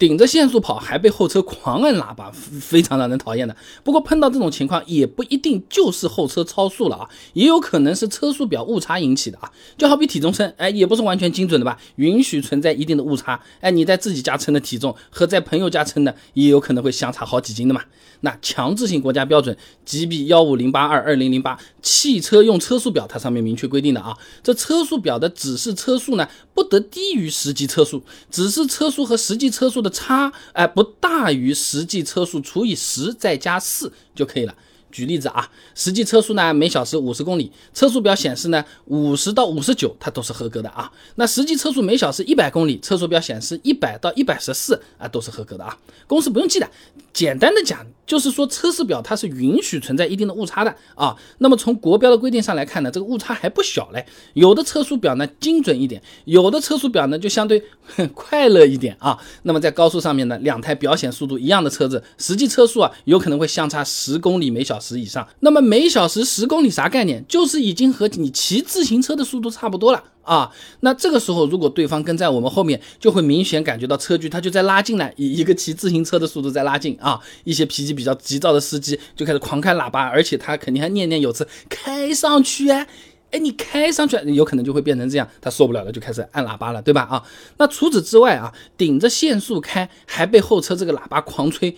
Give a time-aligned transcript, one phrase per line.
[0.00, 3.54] 顶着限速跑还被后车狂按喇叭，非常让人讨厌的。
[3.84, 9.52] 不过碰到这种情况也不一定就是后车超速了啊，也有可能是车速表误差引起的啊。
[9.76, 13.38] 就好比体重称，哎，也不是完全精准的吧，允许存在一定的误差。
[13.60, 17.82] 哎，你在自己家称的体重和在朋友家称的也有可能会相差好几斤的嘛。
[18.22, 19.56] 那强制性国家标准
[19.86, 34.54] GB 幺五零八二二零零八汽车用车速表，它上面明确规定的啊，这车速表的指示车速呢，不得低于实际车速，指示车速和实际车速的差，哎，不大于实际车速除以十再加四就可以了。
[34.90, 40.90] 举例子啊，实际车速呢每小时五十公里，车速表显示呢五十到五十九，它都是合格的啊。
[41.14, 45.78] 那实际车速每小时一百公里，车速表显示一百到一百十四啊，都是合格的啊。
[46.06, 46.68] 公式不用记的，
[47.12, 51.16] 简单的讲就是说车速表它是允许存在一定的误差的啊。
[51.38, 54.04] 那么从国标的规定上来看呢，这个误差还不小嘞。
[54.34, 57.62] 有的车速表呢精准一点，有的车速表呢就相对
[58.12, 59.16] 快乐一点啊。
[59.44, 64.79] 那么在高速上面呢，两台表显速度一样的车子，实际车速啊有可能会相差十公里每小。
[64.80, 67.24] 时以上，那么每小时十公里啥概念？
[67.28, 70.50] 就是已经和你骑自行车的速度差不多了啊。
[70.80, 77.20] 那这个时候，如果对方跟在我们后面，就会明显感觉到车距，他就在拉近了，以一个骑自行车的速度在拉近啊。
[77.44, 82.86] 一些脾气比较急躁的司机就开始狂开喇叭，而且他肯定还念念有词，开上去啊！
[83.30, 87.02] 哎，你开上去，有可能就会变成这样，他受不了了，就开始按喇叭了，对吧？
[87.02, 87.22] 啊，
[87.58, 91.76] 那除此之外啊，顶着限速开，还被后车这个喇叭狂吹。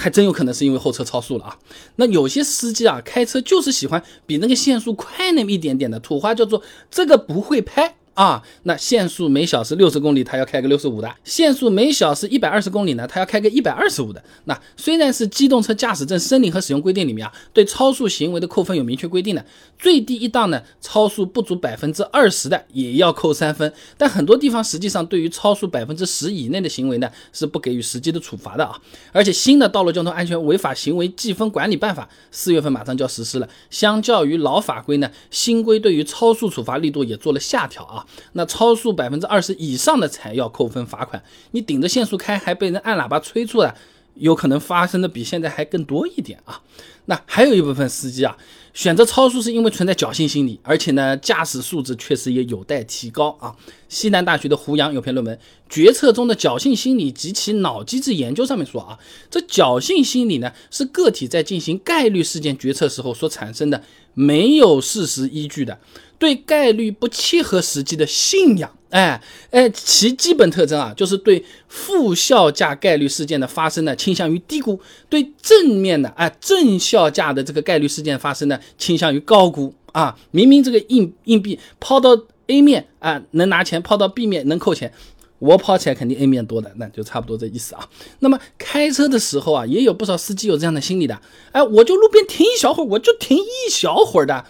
[0.00, 1.58] 还真有可能是因为后车超速了啊！
[1.96, 7.97] 那有些司机啊，开车就是喜欢比那个限速快那么一点点的，土话叫做这个不会拍。
[8.18, 14.20] 啊，那限速每小时六十公里，他要开个六十五的；限速每小时一百二十公里呢，他要开个一百二十五的。
[14.46, 19.46] 那虽然是机动车驾驶证申领和使用规定里面啊，对超速行为的扣分有明确规定的，
[19.78, 23.72] 最低一档呢，超速不足百分之二十的也要扣三分。
[23.96, 28.76] 但很多地方实际上对于超速百分之十以内的行为呢，是不给予实际的处罚的啊。
[29.12, 38.04] 而且新的道路交通安全违法行为记分管理办法四月份马上就要实施了，相较于老法规呢，新规对于超速处罚力度也做了下调啊。
[38.32, 43.74] 那超速百分之二十以上的才要扣分罚款，你顶着限速开还被人按喇叭催促了，
[44.14, 46.62] 有可能发生的比现在还更多一点啊。
[47.06, 48.36] 那还有一部分司机啊，
[48.74, 53.56] 选择超速是因为存在侥幸心理，而且呢，驾驶素质确实也有待提高啊。
[53.88, 55.34] 西南大学的胡杨有篇论文
[55.70, 58.98] 《决策中的侥幸心理及其脑机制研究》上面说啊，
[59.30, 63.82] 这侥幸心理呢，是个体在进行概率事件决策时候所产生的
[64.12, 65.78] 没有事实依据的。
[66.18, 74.76] 对概率不切合实际的信仰，哎哎，其基本特征啊，就是对负效价概率事件的发生呢，倾向于低估；
[75.08, 80.18] 对正面的啊正效价的这个概率事件发生呢，倾向于高估啊。
[80.32, 82.10] 明明这个硬硬币抛到
[82.48, 84.92] A 面啊能拿钱，抛到 B 面能扣钱，
[85.38, 87.88] 我抛起来肯定 A 面多的，那就差不多这意思啊。
[88.18, 91.20] 那么开车的时候啊，也有不少司机有这样的心理的，
[91.52, 94.44] 哎，我就路边停一小会儿，我就停一小会儿的。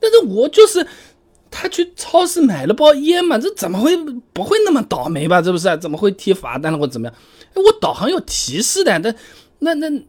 [0.00, 0.86] 但是我就是
[1.50, 3.96] 他去超市买了包烟嘛，这怎么会
[4.32, 5.40] 不会那么倒霉吧？
[5.42, 7.14] 这不是怎么会贴罚单了或怎么样？
[7.54, 9.14] 哎，我导航有提示的，但
[9.60, 10.02] 那那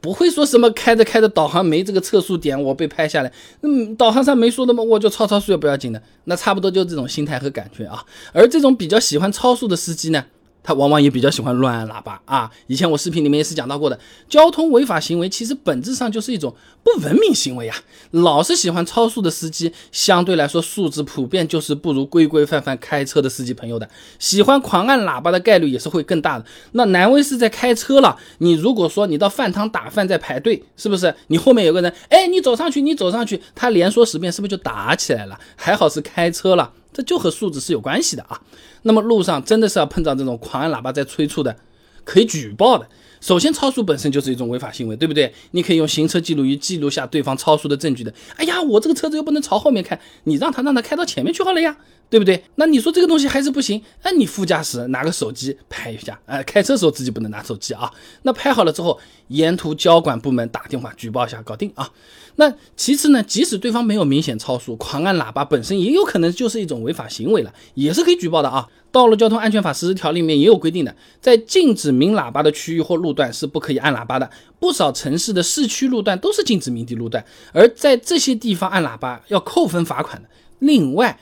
[0.00, 3.32] 不会说什么开着开着导航没这个测速点，我被拍下来。
[3.62, 4.82] 嗯，导航上没说的吗？
[4.82, 6.02] 我就超超速也不要紧的。
[6.24, 8.04] 那差不多就这种心态和感觉啊。
[8.32, 10.26] 而这种比较喜欢超速的司机呢？
[10.62, 12.50] 他往往也比较喜欢乱按喇叭啊！
[12.66, 13.98] 以前我视频里面也是讲到过的，
[14.28, 17.74] 交通违法行为其实本质上就是一种不文明行为呀。
[18.10, 23.88] 老是喜欢超速的司机，相对来说素质普遍就是不如规规范范开车的司机朋友的。
[24.18, 26.44] 喜欢狂按喇叭的概率也是会更大的。
[26.72, 31.14] 那难为是在开车了，你如果说你到饭堂打饭在排队，是不是？
[31.28, 35.38] 你后面有个人，哎，你走上去，你走上去，他连说十遍，是不是就打起来了？
[35.56, 36.72] 还好是开车了。
[36.92, 38.40] 这就和素质是有关系的啊。
[38.82, 41.56] 那么路上真的是要碰到这种狂按喇叭在催促的，
[42.04, 42.88] 可以举报的。
[43.20, 45.34] 首先，超速本身就是一种违法行为，对不对？
[45.50, 48.10] 你可以用行车记录仪记录下对方超速的证据的。
[48.36, 51.76] 哎呀，我这个车子又不能朝后面开，你让他让他开到前面去好了呀，
[52.10, 52.42] 对不对？
[52.56, 57.90] 那你说这个东西还是不行，那你副驾驶拿个手机拍一下，哎，开车时候自己不能拿手机啊。
[58.22, 58.98] 那拍好了之后，
[59.28, 61.88] 沿途交管部门打电话举报一下，搞定啊。
[62.36, 68.68] 那其次呢，即使对方没有明显超速，狂按喇叭本身也有可能就是一种违法行为了，也是可以举报的啊。
[68.92, 74.28] 道路交通安全法实施条例里面也有规定的，在禁止鸣喇叭的区域或路段是不可以按喇叭的。
[74.58, 80.28] 不少城市的市区路段都是禁止鸣笛路段，而在这些地方按喇叭要扣分罚款的。
[80.58, 81.16] 另外，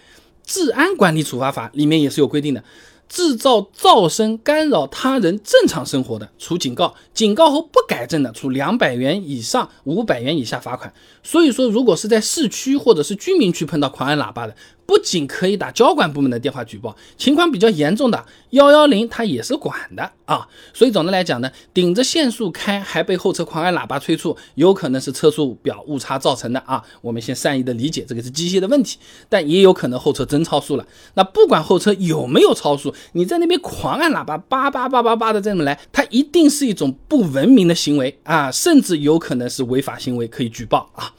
[0.48, 2.64] 治安管理处罚法里面也是有规定的。
[3.08, 10.92] 制造噪声干扰他人正常生活的，处警告；警告后不改正的，处两百元以上五百元以下罚款。
[11.22, 14.54] 所以说，如果是在市区或者是居民区碰到狂按喇叭的，
[14.88, 20.48] 不仅可以打交管部门的电话举报，情况比较严重的幺幺零它也是管的啊。
[20.72, 26.82] 所以总的来讲呢，顶着限速开还被后车狂按喇叭催促，有可能是车速表误差造成的啊。
[27.02, 28.98] 我们先善意的理解这个是机械的问题，
[29.28, 30.86] 但也有可能后车真超速了。
[31.14, 41.12] 那不管后车有没有超速，你在那边狂按喇叭，叭叭叭叭叭的这么来，它一定是一种不文明的行为啊，甚至有可能是违法行为，可以举报啊。